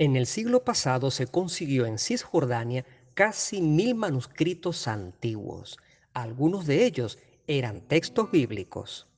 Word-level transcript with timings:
En 0.00 0.14
el 0.14 0.26
siglo 0.26 0.62
pasado 0.62 1.10
se 1.10 1.26
consiguió 1.26 1.84
en 1.84 1.98
Cisjordania 1.98 2.84
casi 3.14 3.60
mil 3.60 3.96
manuscritos 3.96 4.86
antiguos. 4.86 5.76
Algunos 6.14 6.68
de 6.68 6.86
ellos 6.86 7.18
eran 7.48 7.80
textos 7.80 8.30
bíblicos. 8.30 9.08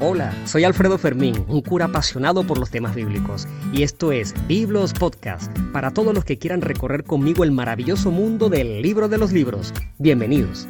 Hola, 0.00 0.34
soy 0.46 0.64
Alfredo 0.64 0.98
Fermín, 0.98 1.46
un 1.48 1.62
cura 1.62 1.86
apasionado 1.86 2.46
por 2.46 2.58
los 2.58 2.70
temas 2.70 2.94
bíblicos, 2.94 3.48
y 3.72 3.84
esto 3.84 4.12
es 4.12 4.34
Biblos 4.48 4.92
Podcast, 4.92 5.50
para 5.72 5.92
todos 5.92 6.12
los 6.14 6.26
que 6.26 6.38
quieran 6.38 6.60
recorrer 6.60 7.04
conmigo 7.04 7.44
el 7.44 7.52
maravilloso 7.52 8.10
mundo 8.10 8.50
del 8.50 8.82
libro 8.82 9.08
de 9.08 9.16
los 9.16 9.32
libros. 9.32 9.72
Bienvenidos. 9.98 10.68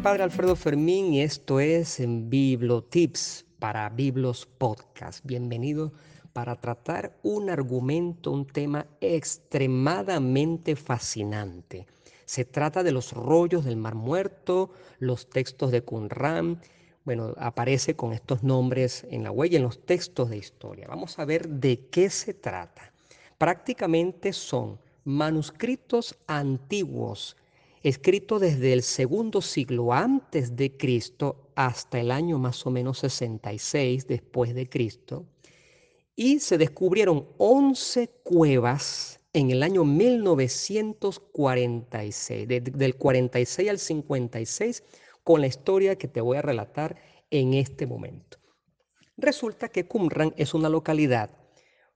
Padre 0.00 0.22
Alfredo 0.22 0.56
Fermín 0.56 1.12
y 1.12 1.20
esto 1.20 1.60
es 1.60 2.00
en 2.00 2.30
Biblotips 2.30 3.44
para 3.58 3.88
Biblos 3.90 4.46
Podcast. 4.46 5.24
Bienvenido 5.24 5.92
para 6.32 6.60
tratar 6.60 7.18
un 7.22 7.50
argumento, 7.50 8.30
un 8.30 8.46
tema 8.46 8.86
extremadamente 9.00 10.76
fascinante. 10.76 11.86
Se 12.24 12.44
trata 12.44 12.82
de 12.82 12.92
los 12.92 13.12
rollos 13.12 13.64
del 13.64 13.76
Mar 13.76 13.94
Muerto, 13.94 14.70
los 14.98 15.28
textos 15.28 15.70
de 15.70 15.82
Qumran. 15.82 16.60
Bueno, 17.04 17.34
aparece 17.36 17.94
con 17.94 18.12
estos 18.12 18.42
nombres 18.42 19.06
en 19.10 19.24
la 19.24 19.30
huella, 19.30 19.58
en 19.58 19.64
los 19.64 19.84
textos 19.84 20.30
de 20.30 20.38
historia. 20.38 20.86
Vamos 20.88 21.18
a 21.18 21.24
ver 21.24 21.48
de 21.48 21.88
qué 21.90 22.08
se 22.08 22.32
trata. 22.32 22.92
Prácticamente 23.36 24.32
son 24.32 24.78
manuscritos 25.04 26.16
antiguos 26.26 27.36
escrito 27.82 28.38
desde 28.38 28.72
el 28.72 28.82
segundo 28.82 29.42
siglo 29.42 29.92
antes 29.92 30.56
de 30.56 30.74
Cristo 30.76 31.50
hasta 31.54 32.00
el 32.00 32.10
año 32.10 32.38
más 32.38 32.66
o 32.66 32.70
menos 32.70 32.98
66 33.00 34.06
después 34.06 34.54
de 34.54 34.66
Cristo, 34.68 35.26
y 36.14 36.40
se 36.40 36.58
descubrieron 36.58 37.26
11 37.38 38.08
cuevas 38.22 39.18
en 39.32 39.50
el 39.50 39.62
año 39.62 39.82
1946, 39.84 42.46
del 42.46 42.96
46 42.96 43.70
al 43.70 43.78
56, 43.78 44.84
con 45.24 45.40
la 45.40 45.46
historia 45.46 45.96
que 45.96 46.08
te 46.08 46.20
voy 46.20 46.36
a 46.36 46.42
relatar 46.42 46.96
en 47.30 47.54
este 47.54 47.86
momento. 47.86 48.36
Resulta 49.16 49.68
que 49.68 49.86
Qumran 49.86 50.34
es 50.36 50.52
una 50.52 50.68
localidad 50.68 51.30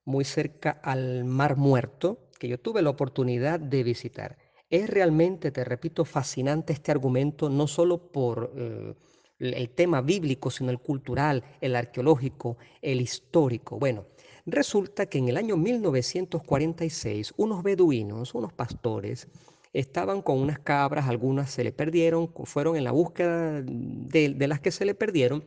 muy 0.04 0.24
cerca 0.24 0.80
al 0.82 1.24
Mar 1.24 1.56
Muerto 1.56 2.30
que 2.38 2.48
yo 2.48 2.58
tuve 2.58 2.80
la 2.82 2.90
oportunidad 2.90 3.60
de 3.60 3.82
visitar. 3.82 4.38
Es 4.68 4.90
realmente, 4.90 5.52
te 5.52 5.64
repito, 5.64 6.04
fascinante 6.04 6.72
este 6.72 6.90
argumento, 6.90 7.48
no 7.48 7.68
solo 7.68 7.98
por 7.98 8.52
eh, 8.56 8.94
el 9.38 9.70
tema 9.70 10.00
bíblico, 10.00 10.50
sino 10.50 10.70
el 10.70 10.80
cultural, 10.80 11.44
el 11.60 11.76
arqueológico, 11.76 12.56
el 12.82 13.00
histórico. 13.00 13.78
Bueno, 13.78 14.06
resulta 14.44 15.06
que 15.06 15.18
en 15.18 15.28
el 15.28 15.36
año 15.36 15.56
1946 15.56 17.34
unos 17.36 17.62
beduinos, 17.62 18.34
unos 18.34 18.52
pastores, 18.52 19.28
estaban 19.72 20.22
con 20.22 20.38
unas 20.38 20.58
cabras, 20.58 21.06
algunas 21.08 21.50
se 21.50 21.62
le 21.62 21.70
perdieron, 21.70 22.32
fueron 22.44 22.76
en 22.76 22.84
la 22.84 22.92
búsqueda 22.92 23.62
de, 23.62 24.46
las 24.48 24.60
que 24.60 24.70
se 24.72 24.84
le 24.84 24.94
perdieron, 24.94 25.44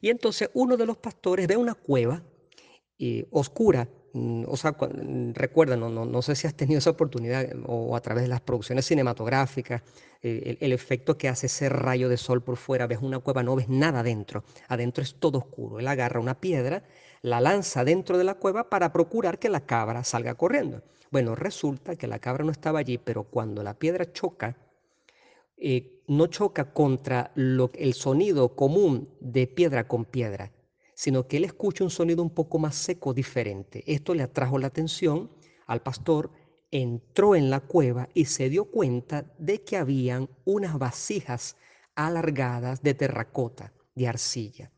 y 0.00 0.10
entonces 0.10 0.50
uno 0.54 0.76
de 0.76 0.86
los 0.86 0.98
pastores 0.98 1.48
ve 1.48 1.56
una 1.56 1.74
cueva 1.74 2.22
eh, 2.98 3.26
oscura 3.30 3.88
o 4.12 4.56
sea, 4.56 4.72
mm, 4.72 5.34
recuerda, 5.34 5.76
no, 5.76 5.88
no, 5.88 6.22
sé 6.22 6.34
si 6.34 6.46
has 6.46 6.54
tenido 6.54 6.78
esa 6.78 6.90
oportunidad 6.90 7.46
o 7.66 7.94
a 7.96 8.00
través 8.00 8.24
de 8.24 8.28
las 8.28 8.40
producciones 8.40 8.86
cinematográficas, 8.86 9.82
eh, 10.22 10.58
el, 10.60 10.72
efecto 10.72 11.16
que 11.16 11.28
hace 11.28 11.46
ese 11.46 11.68
rayo 11.68 12.08
de 12.08 12.16
sol 12.16 12.42
por 12.42 12.56
fuera, 12.56 12.86
ves 12.86 12.98
una 13.00 13.20
cueva, 13.20 13.42
no 13.42 13.56
ves 13.56 13.68
nada 13.68 14.00
adentro, 14.00 14.44
adentro 14.68 15.02
es 15.04 15.14
todo 15.14 15.38
oscuro. 15.38 15.78
Él 15.78 15.88
agarra 15.88 16.20
una 16.20 16.40
piedra, 16.40 16.82
la 17.22 17.40
lanza 17.40 17.84
dentro 17.84 18.18
de 18.18 18.24
la 18.24 18.34
cueva 18.34 18.68
para 18.68 18.92
procurar 18.92 19.38
que 19.38 19.48
la 19.48 19.64
cabra 19.66 20.04
salga 20.04 20.34
corriendo. 20.34 20.82
Bueno, 21.10 21.34
resulta 21.34 21.96
que 21.96 22.06
la 22.06 22.18
cabra 22.18 22.44
no 22.44 22.52
estaba 22.52 22.80
allí, 22.80 22.98
pero 22.98 23.24
cuando 23.24 23.62
la 23.62 23.78
piedra 23.78 24.12
choca, 24.12 24.56
eh, 25.56 26.02
no 26.08 26.26
choca 26.26 26.72
contra 26.72 27.32
el 27.36 27.94
sonido 27.94 28.56
común 28.56 29.08
de 29.20 29.46
piedra 29.46 29.86
con 29.86 30.04
piedra, 30.04 30.52
sino 31.00 31.26
que 31.26 31.38
él 31.38 31.44
escucha 31.46 31.82
un 31.82 31.88
sonido 31.88 32.22
un 32.22 32.28
poco 32.28 32.58
más 32.58 32.76
seco, 32.76 33.14
diferente. 33.14 33.82
Esto 33.86 34.12
le 34.12 34.22
atrajo 34.22 34.58
la 34.58 34.66
atención 34.66 35.30
al 35.66 35.80
pastor, 35.80 36.30
entró 36.70 37.34
en 37.34 37.48
la 37.48 37.60
cueva 37.60 38.10
y 38.12 38.26
se 38.26 38.50
dio 38.50 38.66
cuenta 38.66 39.24
de 39.38 39.62
que 39.62 39.78
habían 39.78 40.28
unas 40.44 40.78
vasijas 40.78 41.56
alargadas 41.94 42.82
de 42.82 42.92
terracota, 42.92 43.72
de 43.94 44.08
arcilla. 44.08 44.72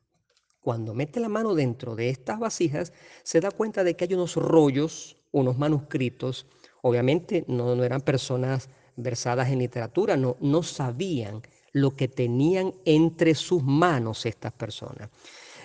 Cuando 0.60 0.94
mete 0.94 1.18
la 1.18 1.28
mano 1.28 1.56
dentro 1.56 1.96
de 1.96 2.10
estas 2.10 2.38
vasijas, 2.38 2.92
se 3.24 3.40
da 3.40 3.50
cuenta 3.50 3.82
de 3.82 3.96
que 3.96 4.04
hay 4.04 4.14
unos 4.14 4.36
rollos, 4.36 5.16
unos 5.32 5.58
manuscritos. 5.58 6.46
Obviamente 6.82 7.44
no, 7.48 7.74
no 7.74 7.82
eran 7.82 8.00
personas 8.00 8.70
versadas 8.94 9.50
en 9.50 9.58
literatura, 9.58 10.16
no, 10.16 10.36
no 10.38 10.62
sabían 10.62 11.42
lo 11.72 11.96
que 11.96 12.06
tenían 12.06 12.74
entre 12.84 13.34
sus 13.34 13.64
manos 13.64 14.24
estas 14.24 14.52
personas. 14.52 15.10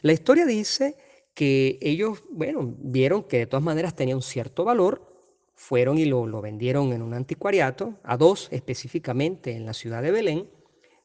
La 0.01 0.13
historia 0.13 0.45
dice 0.45 0.95
que 1.33 1.77
ellos, 1.81 2.23
bueno, 2.31 2.75
vieron 2.79 3.23
que 3.23 3.39
de 3.39 3.47
todas 3.47 3.63
maneras 3.63 3.95
tenía 3.95 4.15
un 4.15 4.21
cierto 4.21 4.63
valor, 4.63 5.07
fueron 5.53 5.97
y 5.97 6.05
lo, 6.05 6.41
vendieron 6.41 6.93
en 6.93 7.01
un 7.01 7.13
anticuariato, 7.13 7.95
a 8.03 8.15
dos 8.17 8.47
específicamente 8.51 9.51
en 9.55 9.65
la 9.65 9.73
ciudad 9.73 10.01
de 10.01 10.11
Belén, 10.11 10.49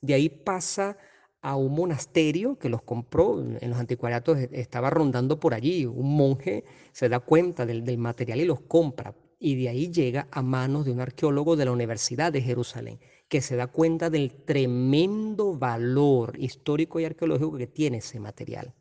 de 0.00 0.14
ahí 0.14 0.28
pasa 0.28 0.98
a 1.40 1.56
un 1.56 1.74
monasterio 1.74 2.58
que 2.58 2.68
los 2.68 2.82
compró, 2.82 3.40
en 3.40 3.70
los 3.70 3.78
anticuariatos 3.78 4.38
e, 4.38 4.50
estaba 4.52 4.90
rondando 4.90 5.40
por 5.40 5.54
allí, 5.54 5.86
un 5.86 6.16
monje 6.16 6.64
se 6.92 7.08
da 7.08 7.20
cuenta 7.20 7.64
del, 7.66 7.84
del 7.84 7.98
material 7.98 8.40
y 8.40 8.44
los 8.44 8.60
compra, 8.60 9.14
y 9.38 9.56
de 9.56 9.70
ahí 9.70 9.90
llega 9.90 10.28
a 10.30 10.42
manos 10.42 10.84
de 10.84 10.92
un 10.92 11.00
arqueólogo 11.00 11.56
de 11.56 11.64
la 11.64 11.72
Universidad 11.72 12.30
de 12.30 12.42
Jerusalén, 12.42 13.00
que 13.28 13.40
se 13.40 13.56
da 13.56 13.66
cuenta 13.66 14.10
del 14.10 14.44
tremendo 14.44 15.56
valor 15.56 16.36
histórico 16.38 17.00
y 17.00 17.06
arqueológico 17.06 17.56
que 17.56 17.66
tiene 17.66 17.98
ese 17.98 18.20
material. 18.20 18.74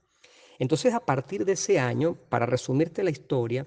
Entonces, 0.62 0.94
a 0.94 1.00
partir 1.00 1.44
de 1.44 1.54
ese 1.54 1.80
año, 1.80 2.14
para 2.30 2.46
resumirte 2.46 3.02
la 3.02 3.10
historia, 3.10 3.66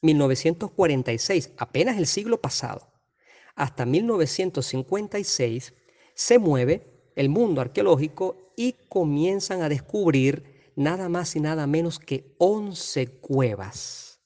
1946, 0.00 1.50
apenas 1.58 1.98
el 1.98 2.06
siglo 2.06 2.40
pasado, 2.40 2.88
hasta 3.54 3.84
1956, 3.84 5.74
se 6.14 6.38
mueve 6.38 7.10
el 7.16 7.28
mundo 7.28 7.60
arqueológico 7.60 8.38
y 8.56 8.76
comienzan 8.88 9.60
a 9.60 9.68
descubrir 9.68 10.72
nada 10.74 11.10
más 11.10 11.36
y 11.36 11.40
nada 11.40 11.66
menos 11.66 11.98
que 11.98 12.34
11 12.38 13.08
cuevas. 13.08 14.18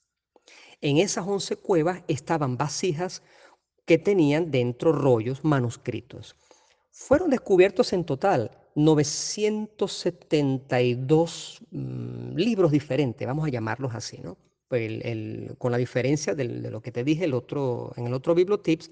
En 0.80 0.98
esas 0.98 1.26
11 1.26 1.56
cuevas 1.56 2.04
estaban 2.06 2.56
vasijas 2.56 3.24
que 3.84 3.98
tenían 3.98 4.52
dentro 4.52 4.92
rollos 4.92 5.42
manuscritos. 5.42 6.36
Fueron 6.92 7.30
descubiertos 7.30 7.92
en 7.92 8.04
total 8.04 8.52
972 8.76 11.60
mm, 11.70 12.36
libros 12.36 12.70
diferentes, 12.70 13.26
vamos 13.26 13.46
a 13.46 13.50
llamarlos 13.50 13.94
así, 13.94 14.20
¿no? 14.22 14.36
Pues 14.68 15.02
con 15.58 15.72
la 15.72 15.78
diferencia 15.78 16.34
de, 16.34 16.44
lo 16.44 16.82
que 16.82 16.92
te 16.92 17.02
dije 17.02 17.24
en 17.24 17.30
el 17.30 17.34
otro 17.34 17.94
Bibliotips, 18.34 18.90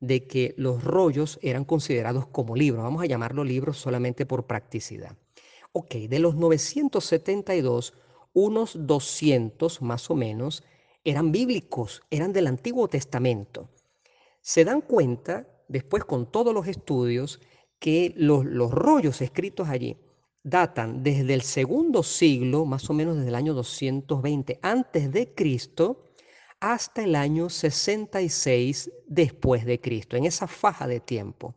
de 0.00 0.26
que 0.26 0.54
los 0.56 0.82
rollos 0.84 1.38
eran 1.42 1.64
considerados 1.64 2.26
como 2.26 2.54
libros, 2.54 2.84
vamos 2.84 3.02
a 3.02 3.06
llamarlos 3.06 3.46
libros 3.46 3.78
solamente 3.78 4.26
por 4.26 4.46
practicidad. 4.46 5.16
Ok, 5.72 5.94
de 5.94 6.18
los 6.20 6.36
972, 6.36 7.94
unos 8.34 8.76
200 8.78 9.82
más 9.82 10.10
o 10.10 10.14
menos 10.14 10.62
eran 11.04 11.32
bíblicos, 11.32 12.02
eran 12.10 12.32
del 12.32 12.46
Antiguo 12.46 12.86
Testamento. 12.88 13.68
Se 14.42 14.64
dan 14.64 14.80
cuenta, 14.80 15.48
después 15.68 16.04
con 16.04 16.30
todos 16.30 16.54
los 16.54 16.68
estudios, 16.68 17.40
que 17.78 18.14
los, 18.16 18.44
rollos 18.70 19.20
escritos 19.20 19.68
allí 19.68 19.96
datan 20.42 21.02
desde 21.02 21.34
el 21.34 21.42
segundo 21.42 22.02
siglo, 22.02 22.64
más 22.64 22.88
o 22.90 22.94
menos 22.94 23.16
desde 23.16 23.28
el 23.28 23.34
año 23.34 23.54
220 23.54 24.58
antes 24.62 25.12
de 25.12 25.34
Cristo, 25.34 26.04
hasta 26.60 27.04
el 27.04 27.14
año 27.14 27.50
66 27.50 28.90
después 29.06 29.64
de 29.64 29.80
Cristo, 29.80 30.16
en 30.16 30.24
esa 30.24 30.46
faja 30.46 30.86
de 30.86 31.00
tiempo. 31.00 31.54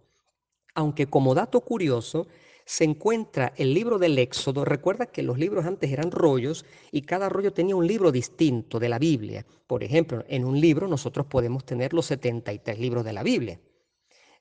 Aunque 0.76 1.08
como 1.08 1.34
dato 1.34 1.62
curioso, 1.62 2.28
se 2.68 2.84
encuentra 2.84 3.54
el 3.56 3.74
libro 3.74 3.98
del 3.98 4.20
Éxodo. 4.20 4.66
Recuerda 4.66 5.06
que 5.06 5.24
los 5.24 5.40
libros 5.40 5.66
antes 5.66 5.90
eran 5.90 6.12
rollos 6.12 6.66
y 6.92 7.04
cada 7.04 7.30
rollo 7.30 7.54
tenía 7.54 7.78
un 7.78 7.88
libro 7.88 8.12
distinto 8.12 8.78
de 8.78 8.90
la 8.90 9.00
Biblia. 9.00 9.46
Por 9.68 9.86
ejemplo, 9.86 10.26
en 10.28 10.44
un 10.44 10.60
libro 10.60 10.90
nosotros 10.90 11.28
podemos 11.28 11.64
tener 11.64 11.94
los 11.94 12.08
73 12.08 12.78
libros 12.78 13.06
de 13.06 13.14
la 13.14 13.24
Biblia. 13.24 13.58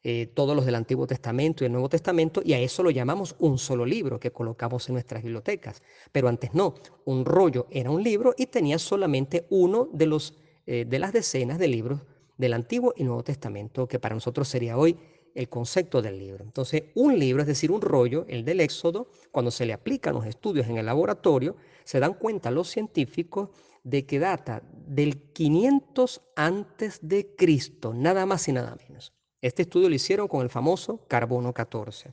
Eh, 0.08 0.28
todos 0.32 0.54
los 0.54 0.64
del 0.64 0.76
Antiguo 0.76 1.04
Testamento 1.04 1.64
y 1.64 1.66
el 1.66 1.72
Nuevo 1.72 1.88
Testamento, 1.88 2.40
y 2.44 2.52
a 2.52 2.60
eso 2.60 2.84
lo 2.84 2.92
llamamos 2.92 3.34
un 3.40 3.58
solo 3.58 3.84
libro 3.84 4.20
que 4.20 4.30
colocamos 4.30 4.88
en 4.88 4.92
nuestras 4.92 5.20
bibliotecas. 5.20 5.82
Pero 6.12 6.28
antes 6.28 6.54
no, 6.54 6.74
un 7.06 7.24
rollo 7.24 7.66
era 7.72 7.90
un 7.90 8.04
libro 8.04 8.32
y 8.38 8.46
tenía 8.46 8.78
solamente 8.78 9.48
uno 9.50 9.88
de, 9.92 10.06
los, 10.06 10.34
eh, 10.64 10.84
de 10.88 11.00
las 11.00 11.12
decenas 11.12 11.58
de 11.58 11.66
libros 11.66 12.02
del 12.38 12.52
Antiguo 12.52 12.94
y 12.96 13.02
Nuevo 13.02 13.24
Testamento, 13.24 13.88
que 13.88 13.98
para 13.98 14.14
nosotros 14.14 14.46
sería 14.46 14.78
hoy 14.78 14.96
el 15.34 15.48
concepto 15.48 16.00
del 16.00 16.20
libro. 16.20 16.44
Entonces, 16.44 16.84
un 16.94 17.18
libro, 17.18 17.42
es 17.42 17.48
decir, 17.48 17.72
un 17.72 17.80
rollo, 17.80 18.26
el 18.28 18.44
del 18.44 18.60
Éxodo, 18.60 19.08
cuando 19.32 19.50
se 19.50 19.66
le 19.66 19.72
aplican 19.72 20.14
los 20.14 20.24
estudios 20.24 20.68
en 20.68 20.78
el 20.78 20.86
laboratorio, 20.86 21.56
se 21.82 21.98
dan 21.98 22.14
cuenta 22.14 22.52
los 22.52 22.68
científicos 22.68 23.48
de 23.82 24.06
que 24.06 24.20
data 24.20 24.62
del 24.86 25.32
500 25.32 26.22
antes 26.36 27.00
de 27.02 27.34
Cristo, 27.34 27.92
nada 27.92 28.24
más 28.24 28.46
y 28.46 28.52
nada 28.52 28.76
menos. 28.88 29.15
Este 29.40 29.62
estudio 29.62 29.88
lo 29.88 29.94
hicieron 29.94 30.28
con 30.28 30.42
el 30.42 30.50
famoso 30.50 31.06
carbono 31.08 31.52
14. 31.52 32.12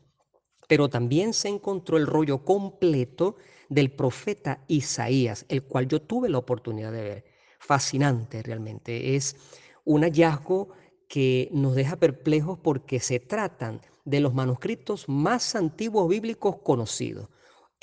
Pero 0.68 0.90
también 0.90 1.34
se 1.34 1.50
encontró 1.50 1.98
el 1.98 2.08
rollo 2.08 2.44
completo 2.44 3.38
del 3.70 3.92
profeta 3.92 4.64
Isaías, 4.68 5.46
el 5.50 5.64
cual 5.64 5.88
yo 5.88 6.02
tuve 6.02 6.30
la 6.30 6.38
oportunidad 6.38 6.92
de 6.92 7.02
ver. 7.02 7.26
Fascinante 7.60 8.44
realmente. 8.44 9.16
Es 9.16 9.38
un 9.86 10.02
hallazgo 10.04 10.70
que 11.08 11.50
nos 11.52 11.76
deja 11.76 11.96
perplejos 11.96 12.60
porque 12.60 13.00
se 13.00 13.20
tratan 13.20 13.82
de 14.06 14.20
los 14.20 14.34
manuscritos 14.34 15.08
más 15.08 15.56
antiguos 15.56 16.10
bíblicos 16.10 16.58
conocidos. 16.58 17.30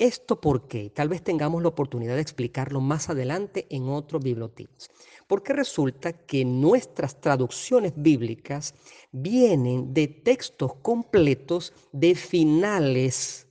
¿Esto 0.01 0.41
por 0.41 0.67
qué? 0.67 0.89
Tal 0.89 1.09
vez 1.09 1.21
tengamos 1.21 1.61
la 1.61 1.67
oportunidad 1.67 2.15
de 2.15 2.23
explicarlo 2.23 2.81
más 2.81 3.11
adelante 3.11 3.67
en 3.69 3.87
otros 3.87 4.23
bibliotips. 4.23 4.89
Porque 5.27 5.53
resulta 5.53 6.11
que 6.11 6.43
nuestras 6.43 7.21
traducciones 7.21 7.93
bíblicas 7.95 8.73
vienen 9.11 9.93
de 9.93 10.07
textos 10.07 10.73
completos 10.81 11.71
de 11.91 12.15
finales 12.15 13.47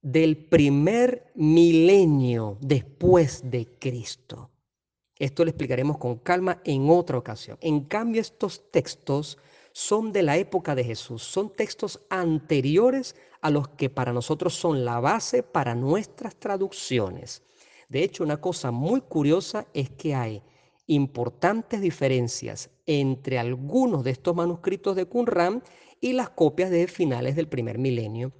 del 0.00 0.36
primer 0.36 1.32
milenio 1.34 2.56
después 2.60 3.50
de 3.50 3.66
Cristo. 3.80 4.48
Esto 5.18 5.44
lo 5.44 5.50
explicaremos 5.50 5.98
con 5.98 6.18
calma 6.18 6.62
en 6.64 6.88
otra 6.88 7.18
ocasión. 7.18 7.58
En 7.60 7.80
cambio, 7.80 8.20
estos 8.20 8.70
textos 8.70 9.38
son 9.72 10.12
de 10.12 10.22
la 10.22 10.36
época 10.36 10.74
de 10.74 10.84
Jesús, 10.84 11.22
son 11.22 11.50
textos 11.50 12.00
anteriores 12.10 13.16
a 13.40 13.50
los 13.50 13.68
que 13.68 13.90
para 13.90 14.12
nosotros 14.12 14.54
son 14.54 14.84
la 14.84 15.00
base 15.00 15.42
para 15.42 15.74
nuestras 15.74 16.36
traducciones. 16.36 17.42
De 17.88 18.02
hecho, 18.02 18.22
una 18.22 18.40
cosa 18.40 18.70
muy 18.70 19.00
curiosa 19.00 19.66
es 19.74 19.90
que 19.90 20.14
hay 20.14 20.42
importantes 20.86 21.80
diferencias 21.80 22.70
entre 22.86 23.38
algunos 23.38 24.04
de 24.04 24.10
estos 24.10 24.34
manuscritos 24.34 24.96
de 24.96 25.06
Qumran 25.06 25.62
y 26.00 26.12
las 26.12 26.30
copias 26.30 26.70
de 26.70 26.86
finales 26.88 27.36
del 27.36 27.48
primer 27.48 27.78
milenio 27.78 28.32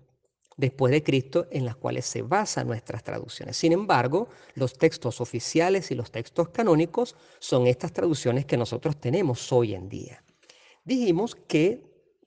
después 0.57 0.93
de 0.93 1.03
Cristo 1.03 1.47
en 1.51 1.65
las 1.65 1.77
cuales 1.77 2.05
se 2.05 2.23
basan 2.23 2.67
nuestras 2.67 3.03
traducciones. 3.03 3.57
Sin 3.57 3.73
embargo, 3.73 4.29
los 4.55 4.77
textos 4.77 5.21
oficiales 5.21 5.91
y 5.91 5.95
los 5.95 6.11
textos 6.11 6.51
canónicos 6.51 7.17
son 7.39 7.67
estas 7.67 7.93
traducciones 7.93 8.45
que 8.45 8.59
nosotros 8.59 9.01
tenemos 9.01 9.51
hoy 9.53 9.75
en 9.75 9.89
día. 9.89 10.23
Dijimos 10.85 11.35
que 11.35 11.83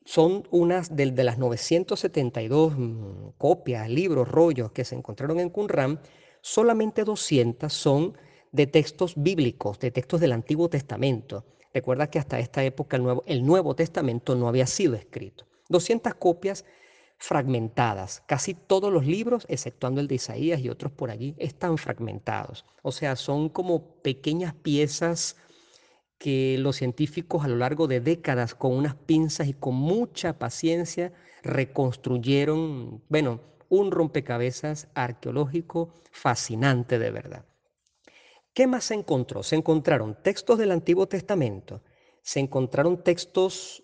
son 0.05 0.47
unas 0.51 0.95
de, 0.95 1.11
las 1.11 1.37
972 1.37 2.77
mm, 2.77 3.29
copias, 3.37 3.89
libros, 3.89 4.27
rollos 4.27 4.71
que 4.71 4.85
se 4.85 4.95
encontraron 4.95 5.39
en 5.39 5.49
Qumran, 5.49 5.99
solamente 6.41 7.03
200 7.03 7.71
son 7.71 8.17
de 8.51 8.67
textos 8.67 9.13
bíblicos, 9.15 9.79
de 9.79 9.91
textos 9.91 10.19
del 10.19 10.33
Antiguo 10.33 10.69
Testamento. 10.69 11.45
Recuerda 11.73 12.07
que 12.07 12.19
hasta 12.19 12.39
esta 12.39 12.63
época 12.63 12.97
el 12.97 13.03
Nuevo, 13.03 13.23
el 13.25 13.45
Nuevo 13.45 13.75
Testamento 13.75 14.35
no 14.35 14.47
había 14.47 14.67
sido 14.67 14.93
escrito. 14.93 15.45
200 15.69 16.13
copias 16.15 16.65
fragmentadas. 17.17 18.21
Casi 18.27 18.53
todos 18.53 18.91
los 18.91 19.07
libros, 19.07 19.45
exceptuando 19.47 20.01
el 20.01 20.07
de 20.07 20.15
Isaías 20.15 20.59
y 20.59 20.69
otros 20.69 20.91
por 20.91 21.09
allí, 21.09 21.35
están 21.37 21.77
fragmentados. 21.77 22.65
O 22.81 22.91
sea, 22.91 23.15
son 23.15 23.49
como 23.49 23.95
pequeñas 24.01 24.53
piezas 24.53 25.37
que 26.17 26.57
los 26.59 26.77
científicos 26.77 27.43
a 27.43 27.47
lo 27.47 27.57
largo 27.57 27.87
de 27.87 27.99
décadas 27.99 28.55
con 28.55 28.73
unas 28.73 28.95
pinzas 28.95 29.47
y 29.47 29.53
con 29.53 29.75
mucha 29.75 30.39
paciencia 30.39 31.11
reconstruyeron, 31.43 33.03
bueno, 33.09 33.41
un 33.69 33.91
rompecabezas 33.91 34.87
arqueológico 34.93 35.93
fascinante 36.11 36.99
de 36.99 37.11
verdad. 37.11 37.45
¿Qué 38.53 38.67
más 38.67 38.85
se 38.85 38.93
encontró? 38.93 39.41
Se 39.41 39.55
encontraron 39.55 40.15
textos 40.21 40.59
del 40.59 40.71
Antiguo 40.71 41.07
Testamento, 41.07 41.81
se 42.21 42.39
encontraron 42.39 43.03
textos 43.03 43.83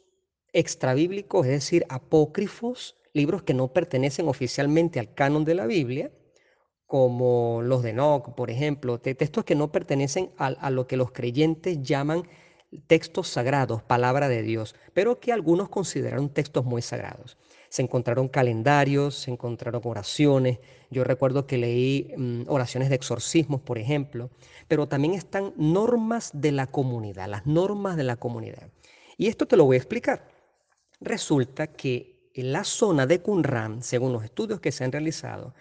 extrabíblicos, 0.54 1.46
es 1.46 1.52
decir, 1.52 1.86
apócrifos, 1.90 2.96
libros 3.14 3.44
que 3.44 3.56
no 3.56 3.74
pertenecen 3.74 4.28
oficialmente 4.28 5.00
al 5.00 5.14
canon 5.14 5.44
de 5.44 5.56
la 5.56 5.66
Biblia, 5.66 6.12
como 6.90 7.62
los 7.62 7.84
de 7.84 7.92
Enoch, 7.92 8.34
por 8.34 8.50
ejemplo, 8.50 8.98
textos 9.00 9.44
que 9.44 9.54
no 9.54 9.72
pertenecen 9.72 10.32
a, 10.40 10.48
a, 10.48 10.72
lo 10.72 10.88
que 10.88 10.98
los 10.98 11.12
creyentes 11.12 11.84
llaman 11.84 12.24
textos 12.88 13.28
sagrados, 13.28 13.84
palabra 13.84 14.28
de 14.28 14.42
Dios, 14.42 14.74
pero 14.92 15.20
que 15.20 15.32
algunos 15.32 15.70
consideraron 15.70 16.30
textos 16.30 16.66
muy 16.66 16.82
sagrados. 16.82 17.38
Se 17.70 17.84
encontraron 17.84 18.28
calendarios, 18.28 19.14
se 19.14 19.30
encontraron 19.30 19.84
oraciones. 19.84 20.58
Yo 20.90 21.04
recuerdo 21.04 21.46
que 21.46 21.60
leí 21.60 22.12
mm, 22.18 22.46
oraciones 22.48 22.90
de 22.90 22.96
exorcismos, 22.96 23.62
por 23.62 23.78
ejemplo, 23.78 24.32
pero 24.68 24.88
también 24.88 25.14
están 25.14 25.54
normas 25.58 26.32
de 26.34 26.52
la 26.52 26.66
comunidad, 26.66 27.30
las 27.30 27.46
normas 27.46 27.98
de 27.98 28.04
la 28.04 28.16
comunidad. 28.16 28.72
Y 29.16 29.28
esto 29.28 29.46
te 29.46 29.58
lo 29.58 29.66
voy 29.66 29.76
a 29.76 29.78
explicar. 29.78 30.28
Resulta 31.02 31.68
que 31.68 32.32
en 32.34 32.52
la 32.52 32.64
zona 32.64 33.06
de 33.06 33.22
Qumran, 33.22 33.84
según 33.84 34.12
los 34.12 34.24
estudios 34.24 34.60
que 34.60 34.72
se 34.72 34.84
han 34.84 34.92
realizado, 34.92 35.54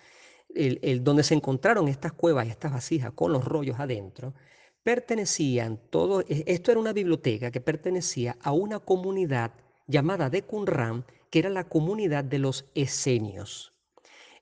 el, 0.55 1.05
donde 1.05 1.23
se 1.23 1.35
encontraron 1.35 1.89
estas 1.89 2.13
cuevas 2.13 2.47
y 2.47 2.51
estas 2.51 2.73
vasijas 2.73 3.13
con 3.13 3.33
los 3.33 3.45
rollos 3.45 3.79
adentro, 3.79 4.35
pertenecían 4.83 5.79
todo, 5.91 6.21
e, 6.23 6.45
esto 6.47 6.71
era 6.71 6.81
una 6.81 6.93
biblioteca 6.93 7.51
que 7.51 7.61
pertenecía 7.61 8.37
a 8.43 8.53
una 8.53 8.79
comunidad 8.79 9.53
llamada 9.87 10.31
de 10.31 10.43
Qumran, 10.43 11.05
que 11.31 11.41
era 11.41 11.51
la 11.51 11.65
comunidad 11.65 12.25
de 12.25 12.39
los 12.39 12.65
esenios. 12.75 13.75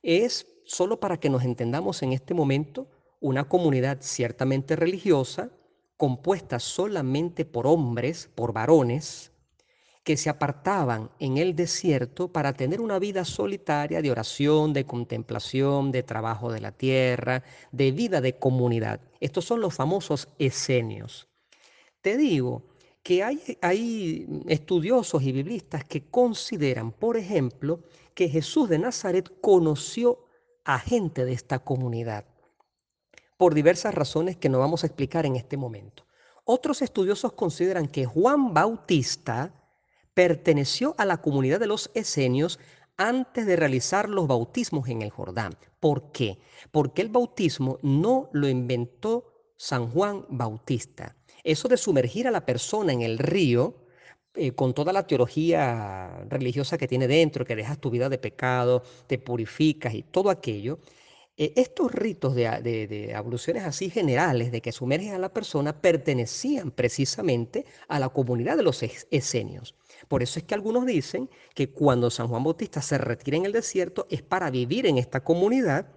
Es, 0.01 0.47
solo 0.65 0.99
para 0.99 1.19
que 1.19 1.29
nos 1.29 1.43
entendamos 1.43 2.01
en 2.03 2.13
este 2.13 2.33
momento, 2.33 2.87
una 3.19 3.49
comunidad 3.49 3.97
ciertamente 4.01 4.75
religiosa, 4.75 5.49
compuesta 5.97 6.59
solamente 6.59 7.43
por 7.45 7.65
hombres, 7.67 8.29
por 8.35 8.53
varones, 8.53 9.31
que 10.07 10.15
se 10.15 10.29
apartaban 10.29 11.09
en 11.19 11.35
el 11.35 11.53
desierto 11.53 12.29
para 12.29 12.53
tener 12.53 12.79
una 12.79 12.97
vida 12.97 13.25
solitaria 13.25 14.01
de 14.01 14.09
oración, 14.09 14.71
de 14.71 14.85
contemplación, 14.85 15.91
de 15.91 16.01
trabajo 16.01 16.49
de 16.49 16.61
la 16.61 16.71
tierra, 16.71 17.43
de 17.73 17.91
vida 17.91 18.21
de 18.21 18.39
comunidad. 18.39 19.01
Estos 19.19 19.43
son 19.43 19.59
los 19.59 19.73
famosos 19.73 20.29
esenios. 20.39 21.27
Te 22.01 22.15
digo 22.15 22.63
que 23.03 23.21
hay, 23.21 23.57
hay 23.61 24.25
estudiosos 24.47 25.23
y 25.23 25.33
biblistas 25.33 25.83
que 25.83 26.09
consideran, 26.09 26.93
por 26.93 27.17
ejemplo, 27.17 27.81
que 28.13 28.29
Jesús 28.29 28.69
de 28.69 28.79
Nazaret 28.79 29.29
conoció 29.41 30.23
a 30.63 30.79
gente 30.79 31.25
de 31.25 31.33
esta 31.33 31.59
comunidad 31.59 32.23
por 33.35 33.53
diversas 33.53 33.93
razones 33.93 34.37
que 34.37 34.47
no 34.47 34.59
vamos 34.59 34.85
a 34.85 34.87
explicar 34.87 35.25
en 35.25 35.35
este 35.35 35.57
momento. 35.57 36.05
Otros 36.45 36.81
estudiosos 36.81 37.33
consideran 37.33 37.89
que 37.89 38.05
Juan 38.05 38.53
Bautista 38.53 39.51
perteneció 40.17 40.95
a 40.97 41.05
la 41.05 41.21
comunidad 41.21 41.59
de 41.59 41.67
los 41.67 41.91
esenios 41.93 42.57
antes 42.97 43.45
de 43.45 43.55
realizar 43.55 44.09
los 44.09 44.25
bautismos 44.25 44.89
en 44.89 45.03
el 45.03 45.11
Jordán. 45.11 45.55
¿Por 45.79 46.11
qué? 46.11 46.39
Porque 46.71 47.03
el 47.03 47.09
bautismo 47.09 47.77
no 47.83 48.27
lo 48.33 48.49
inventó 48.49 49.51
San 49.57 49.91
Juan 49.91 50.25
Bautista. 50.27 51.15
Eso 51.43 51.67
de 51.67 51.77
sumergir 51.77 52.27
a 52.27 52.31
la 52.31 52.47
persona 52.47 52.93
en 52.93 53.03
el 53.03 53.19
río, 53.19 53.75
eh, 54.33 54.53
con 54.53 54.73
toda 54.73 54.91
la 54.91 55.05
teología 55.05 56.25
religiosa 56.27 56.79
que 56.79 56.87
tiene 56.87 57.07
dentro, 57.07 57.45
que 57.45 57.55
dejas 57.55 57.79
tu 57.79 57.91
vida 57.91 58.09
de 58.09 58.17
pecado, 58.17 58.81
te 59.05 59.19
purificas 59.19 59.93
y 59.93 60.01
todo 60.01 60.31
aquello, 60.31 60.79
eh, 61.37 61.53
estos 61.55 61.91
ritos 61.91 62.33
de, 62.33 62.49
de, 62.63 63.13
abluciones 63.13 63.65
así 63.65 63.91
generales, 63.91 64.51
de 64.51 64.61
que 64.61 64.71
sumergen 64.71 65.13
a 65.13 65.19
la 65.19 65.31
persona, 65.31 65.79
pertenecían 65.79 66.71
precisamente 66.71 67.65
a 67.87 67.99
la 67.99 68.09
comunidad 68.09 68.57
de 68.57 68.63
los 68.63 68.81
esenios. 69.11 69.75
Por 70.07 70.23
eso 70.23 70.39
es 70.39 70.45
que 70.45 70.55
algunos 70.55 70.85
dicen 70.85 71.29
que 71.53 71.71
cuando 71.71 72.09
San 72.09 72.27
Juan 72.27 72.43
Bautista 72.43 72.81
se 72.81 72.97
retira 72.97 73.37
en 73.37 73.45
el 73.45 73.51
desierto 73.51 74.07
es 74.09 74.21
para 74.21 74.49
vivir 74.49 74.85
en 74.85 74.97
esta 74.97 75.23
comunidad, 75.23 75.87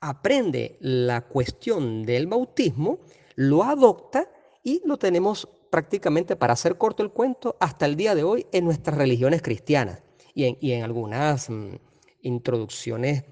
aprende 0.00 0.76
la 0.80 1.22
cuestión 1.22 2.02
del 2.02 2.26
bautismo, 2.26 3.00
lo 3.36 3.62
adopta 3.62 4.28
y 4.62 4.82
lo 4.84 4.96
tenemos 4.98 5.48
prácticamente, 5.70 6.36
para 6.36 6.52
hacer 6.52 6.76
corto 6.76 7.02
el 7.02 7.12
cuento, 7.12 7.56
hasta 7.58 7.86
el 7.86 7.96
día 7.96 8.14
de 8.14 8.24
hoy 8.24 8.46
en 8.52 8.66
nuestras 8.66 8.96
religiones 8.96 9.40
cristianas 9.40 10.02
y 10.34 10.72
en, 10.72 10.82
algunas 10.82 11.48
mm, 11.48 11.76
introducciones 12.22 13.24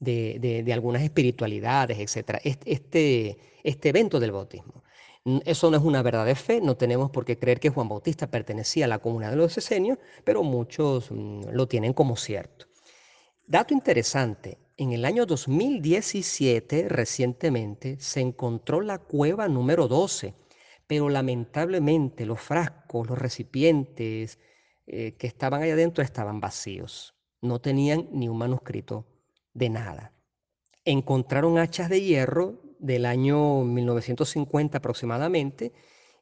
de, 0.00 0.70
algunas 0.72 1.02
espiritualidades, 1.02 1.98
etc. 1.98 2.40
Este, 2.44 3.36
este 3.62 3.88
evento 3.88 4.20
del 4.20 4.32
bautismo. 4.32 4.82
Eso 5.44 5.70
no 5.72 5.76
es 5.76 5.82
una 5.82 6.02
verdad 6.02 6.24
de 6.24 6.36
fe, 6.36 6.60
no 6.60 6.76
tenemos 6.76 7.10
por 7.10 7.24
qué 7.24 7.36
creer 7.36 7.58
que 7.58 7.70
Juan 7.70 7.88
Bautista 7.88 8.30
pertenecía 8.30 8.84
a 8.84 8.88
la 8.88 9.00
comunidad 9.00 9.30
de 9.30 9.36
los 9.36 9.58
esenios, 9.58 9.98
pero 10.22 10.44
muchos 10.44 11.10
mm, 11.10 11.48
lo 11.50 11.66
tienen 11.66 11.92
como 11.94 12.16
cierto. 12.16 12.66
Dato 13.44 13.74
interesante, 13.74 14.58
en 14.76 14.92
el 14.92 15.04
año 15.04 15.26
2017, 15.26 16.88
recientemente, 16.88 17.96
se 17.98 18.20
encontró 18.20 18.80
la 18.80 18.98
cueva 18.98 19.48
número 19.48 19.88
12, 19.88 20.34
pero 20.86 21.08
lamentablemente 21.08 22.24
los 22.24 22.40
frascos, 22.40 23.08
los 23.08 23.18
recipientes, 23.18 24.38
eh, 24.86 25.16
que 25.16 25.26
estaban 25.26 25.60
ahí 25.62 25.70
adentro 25.70 26.04
estaban 26.04 26.38
vacíos. 26.38 27.16
No 27.40 27.60
tenían 27.60 28.08
ni 28.12 28.28
un 28.28 28.38
manuscrito 28.38 29.06
de 29.54 29.70
nada. 29.70 30.12
Encontraron 30.84 31.58
hachas 31.58 31.88
de 31.88 32.00
hierro 32.00 32.65
del 32.78 33.06
año 33.06 33.64
1950 33.64 34.78
aproximadamente 34.78 35.72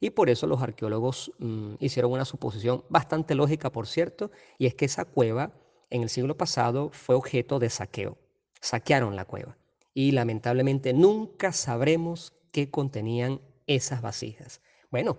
y 0.00 0.10
por 0.10 0.28
eso 0.28 0.46
los 0.46 0.62
arqueólogos 0.62 1.32
mm, 1.38 1.74
hicieron 1.80 2.12
una 2.12 2.24
suposición 2.24 2.84
bastante 2.88 3.34
lógica, 3.34 3.72
por 3.72 3.86
cierto, 3.86 4.30
y 4.58 4.66
es 4.66 4.74
que 4.74 4.84
esa 4.84 5.04
cueva 5.04 5.52
en 5.90 6.02
el 6.02 6.08
siglo 6.08 6.36
pasado 6.36 6.90
fue 6.92 7.14
objeto 7.14 7.58
de 7.58 7.70
saqueo. 7.70 8.18
Saquearon 8.60 9.16
la 9.16 9.24
cueva 9.24 9.56
y 9.94 10.10
lamentablemente 10.10 10.92
nunca 10.92 11.52
sabremos 11.52 12.32
qué 12.50 12.70
contenían 12.70 13.40
esas 13.66 14.02
vasijas. 14.02 14.60
Bueno, 14.90 15.16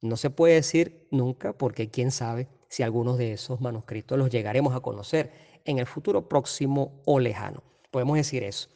no 0.00 0.16
se 0.16 0.30
puede 0.30 0.54
decir 0.54 1.06
nunca 1.10 1.52
porque 1.52 1.90
quién 1.90 2.10
sabe 2.10 2.48
si 2.68 2.82
algunos 2.82 3.18
de 3.18 3.32
esos 3.32 3.60
manuscritos 3.60 4.18
los 4.18 4.30
llegaremos 4.30 4.74
a 4.74 4.80
conocer 4.80 5.32
en 5.64 5.78
el 5.78 5.86
futuro 5.86 6.28
próximo 6.28 7.00
o 7.04 7.20
lejano. 7.20 7.62
Podemos 7.90 8.16
decir 8.16 8.42
eso. 8.42 8.68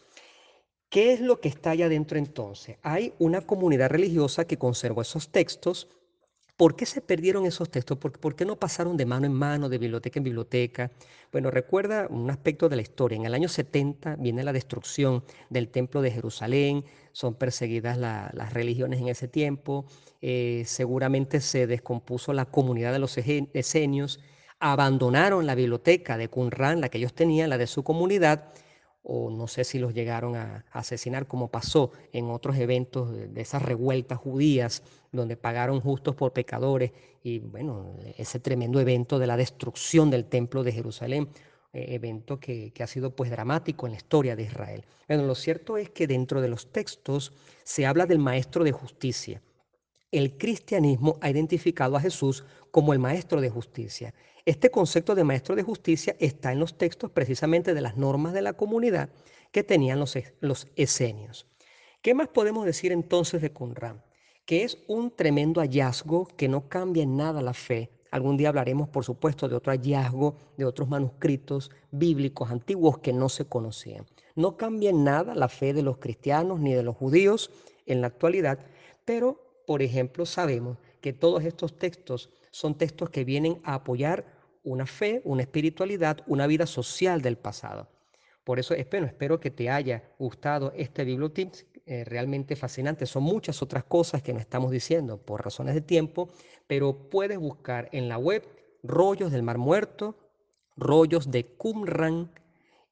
¿Qué 0.88 1.12
es 1.12 1.21
lo 1.21 1.40
que 1.40 1.49
está 1.49 1.71
allá 1.71 1.87
adentro 1.87 2.18
entonces? 2.18 2.78
Hay 2.83 3.12
una 3.18 3.42
comunidad 3.42 3.90
religiosa 3.90 4.47
que 4.47 4.57
conservó 4.57 5.02
esos 5.02 5.30
textos 5.30 5.88
¿Por 6.59 6.75
qué 6.75 6.87
se 6.87 7.00
perdieron 7.00 7.47
esos 7.47 7.71
textos? 7.71 7.99
¿Por, 7.99 8.35
qué 8.35 8.45
no 8.45 8.57
pasaron 8.57 8.97
de 8.97 9.07
mano 9.07 9.26
en 9.26 9.33
mano, 9.33 9.68
de 9.68 9.78
biblioteca 9.78 10.18
en 10.18 10.25
biblioteca? 10.25 10.90
Bueno, 11.30 11.52
recuerda 11.52 12.09
un 12.11 12.28
aspecto 12.30 12.68
de 12.68 12.75
la 12.75 12.83
historia. 12.83 13.14
En 13.14 13.26
el 13.26 13.35
año 13.35 13.49
70 13.49 14.16
viene 14.16 14.42
la 14.42 14.52
destrucción 14.52 15.23
del 15.50 15.68
templo 15.68 16.02
de 16.02 16.11
Jerusalén, 16.11 16.85
son 17.12 17.35
perseguidas 17.35 17.97
las 17.97 18.52
religiones 18.52 18.99
en 18.99 19.07
ese 19.07 19.28
tiempo, 19.28 19.87
eh, 20.21 20.64
seguramente 20.66 21.40
se 21.40 21.68
descompuso 21.68 22.33
la 22.33 22.47
comunidad 22.47 22.92
de 22.92 22.99
los 22.99 23.16
esenios, 23.16 24.18
abandonaron 24.59 25.47
la 25.47 25.54
biblioteca 25.54 26.18
de 26.18 26.26
Qumran, 26.26 26.80
la 26.80 26.88
que 26.88 26.99
ellos 26.99 27.14
tenían, 27.14 27.50
la 27.50 27.59
de 27.59 27.68
su 27.68 27.85
comunidad, 27.85 28.50
o 29.11 29.31
no 29.31 29.49
sé 29.49 29.65
si 29.65 29.79
los 29.79 29.95
llegaron 29.95 30.37
a, 30.37 30.67
asesinar 30.71 31.27
como 31.27 31.49
pasó 31.50 31.93
en 32.12 32.31
otros 32.31 32.59
eventos 32.59 33.11
de, 33.11 33.41
esas 33.41 33.62
revueltas 33.62 34.19
judías 34.19 34.83
donde 35.12 35.37
pagaron 35.37 35.81
justos 35.81 36.15
por 36.15 36.35
pecadores 36.35 36.93
y 37.23 37.38
bueno, 37.38 37.97
ese 38.19 38.38
tremendo 38.38 38.79
evento 38.81 39.19
de 39.19 39.27
la 39.27 39.38
destrucción 39.38 40.11
del 40.11 40.27
templo 40.27 40.62
de 40.62 40.73
Jerusalén, 40.73 41.31
eh, 41.73 41.87
evento 41.95 42.38
que, 42.38 42.71
que, 42.71 42.83
ha 42.83 42.87
sido 42.87 43.17
pues 43.17 43.31
dramático 43.31 43.87
en 43.87 43.93
la 43.93 43.97
historia 43.97 44.37
de 44.37 44.43
Israel. 44.43 44.85
Bueno, 45.09 45.25
lo 45.25 45.35
cierto 45.35 45.79
es 45.79 45.88
que 45.88 46.07
dentro 46.07 46.43
de 46.43 46.49
los 46.49 46.71
textos 46.71 47.33
se 47.65 47.87
habla 47.87 48.05
del 48.05 48.19
maestro 48.19 48.62
de 48.62 48.73
justicia. 48.73 49.41
El 50.11 50.38
cristianismo 50.38 51.19
ha 51.21 51.31
identificado 51.31 51.97
a 51.97 52.00
Jesús 52.00 52.45
como 52.71 52.93
el 52.93 52.99
maestro 52.99 53.41
de 53.41 53.50
justicia 53.50 54.15
este 54.49 54.71
concepto 54.71 55.15
de 55.15 55.25
maestro 55.25 55.55
de 55.57 55.62
justicia 55.62 56.17
está 56.19 56.53
en 56.53 56.59
los 56.59 56.79
textos 56.79 57.11
precisamente 57.11 57.75
de 57.75 57.83
las 57.83 57.99
normas 57.99 58.33
de 58.33 58.41
la 58.41 58.55
comunidad 58.55 59.11
que 59.53 59.62
tenían 59.62 59.99
los, 59.99 60.17
esenios. 60.75 61.47
¿Qué 62.00 62.15
más 62.15 62.29
podemos 62.29 62.65
decir 62.65 62.91
entonces 62.91 63.43
de 63.43 63.53
Qumran? 63.53 64.03
Que 64.47 64.65
es 64.65 64.79
un 64.88 65.11
tremendo 65.15 65.61
hallazgo 65.61 66.29
que 66.29 66.49
no 66.49 66.67
cambia 66.67 67.03
en 67.03 67.15
nada 67.15 67.43
la 67.43 67.53
fe. 67.53 67.91
Algún 68.11 68.38
día 68.38 68.49
hablaremos, 68.49 68.88
por 68.88 69.05
supuesto, 69.05 69.50
de 69.50 69.55
otro 69.57 69.71
hallazgo, 69.71 70.38
de 70.57 70.65
otros 70.65 70.88
manuscritos 70.88 71.71
bíblicos 71.91 72.50
antiguos 72.50 73.00
que 73.00 73.12
no 73.12 73.29
se 73.29 73.45
conocían. 73.45 74.07
No 74.35 74.57
cambia 74.57 74.88
en 74.88 75.05
nada 75.05 75.35
la 75.35 75.50
fe 75.50 75.75
de 75.75 75.83
los 75.83 75.99
cristianos 75.99 76.59
ni 76.59 76.73
de 76.73 76.85
los 76.85 76.97
judíos 76.97 77.50
en 77.85 78.00
la 78.00 78.07
actualidad, 78.07 78.61
pero, 79.05 79.48
por 79.69 79.83
ejemplo, 79.83 80.25
sabemos 80.25 80.79
que 81.03 81.13
todos 81.13 81.45
estos 81.45 81.77
textos 81.77 82.31
son 82.51 82.79
textos 82.79 83.11
que 83.11 83.23
vienen 83.23 83.61
a 83.65 83.75
apoyar 83.75 84.25
una 84.65 84.87
fe, 84.87 85.21
una 85.25 85.43
espiritualidad, 85.43 86.23
una 86.27 86.47
vida 86.47 86.67
social 86.67 87.21
del 87.21 87.37
pasado. 87.37 87.87
Por 88.45 88.59
eso 88.59 88.73
espero, 88.73 89.05
espero 89.05 89.41
que 89.41 89.51
te 89.51 89.69
haya 89.69 90.05
gustado 90.19 90.73
este 90.75 91.05
Bibliotips, 91.05 91.67
eh, 91.85 92.05
realmente 92.05 92.57
fascinante. 92.57 93.05
Son 93.05 93.23
muchas 93.23 93.61
otras 93.61 93.85
cosas 93.85 94.23
que 94.23 94.33
no 94.33 94.41
estamos 94.41 94.71
diciendo 94.71 95.19
por 95.21 95.45
razones 95.45 95.75
de 95.75 95.83
tiempo, 95.83 96.31
pero 96.67 97.11
puedes 97.11 97.37
buscar 97.37 97.91
en 97.93 98.09
la 98.09 98.17
web 98.17 98.49
rollos 98.83 99.31
del 99.33 99.43
Mar 99.43 99.59
Muerto, 99.59 100.17
rollos 100.79 101.31
de 101.31 101.45
Qumran 101.45 102.31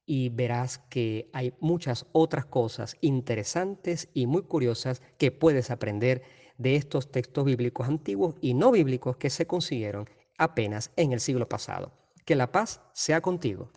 y 0.04 0.28
verás 0.28 0.76
que 0.76 1.30
hay 1.32 1.54
muchas 1.58 2.04
otras 2.12 2.44
cosas 2.44 2.98
interesantes 3.00 4.10
y 4.12 4.26
muy 4.26 4.42
curiosas 4.42 5.00
que 5.16 5.32
puedes 5.32 5.70
aprender 5.70 6.22
de 6.58 6.76
estos 6.76 7.10
textos 7.10 7.44
bíblicos 7.44 7.88
antiguos 7.88 8.34
y 8.40 8.54
no 8.54 8.70
bíblicos 8.70 9.16
que 9.16 9.30
se 9.30 9.46
consiguieron 9.46 10.08
apenas 10.38 10.90
en 10.96 11.12
el 11.12 11.20
siglo 11.20 11.48
pasado. 11.48 11.92
Que 12.24 12.36
la 12.36 12.50
paz 12.52 12.80
sea 12.92 13.20
contigo. 13.20 13.70